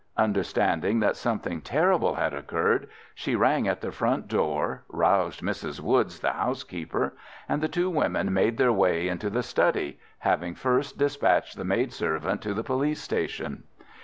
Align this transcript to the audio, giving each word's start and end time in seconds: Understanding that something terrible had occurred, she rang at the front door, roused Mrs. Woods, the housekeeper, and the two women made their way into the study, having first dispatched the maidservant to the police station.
Understanding 0.17 0.99
that 1.01 1.15
something 1.15 1.61
terrible 1.61 2.15
had 2.15 2.33
occurred, 2.33 2.89
she 3.13 3.35
rang 3.35 3.67
at 3.67 3.81
the 3.81 3.91
front 3.91 4.27
door, 4.27 4.81
roused 4.89 5.41
Mrs. 5.41 5.79
Woods, 5.79 6.21
the 6.21 6.31
housekeeper, 6.31 7.13
and 7.47 7.61
the 7.61 7.67
two 7.67 7.87
women 7.87 8.33
made 8.33 8.57
their 8.57 8.73
way 8.73 9.07
into 9.07 9.29
the 9.29 9.43
study, 9.43 9.99
having 10.17 10.55
first 10.55 10.97
dispatched 10.97 11.55
the 11.55 11.65
maidservant 11.65 12.41
to 12.41 12.55
the 12.55 12.63
police 12.63 12.99
station. 12.99 13.61